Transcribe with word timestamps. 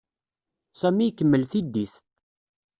Sami 0.79 1.03
ikemmel 1.07 1.43
tiddit. 1.51 1.93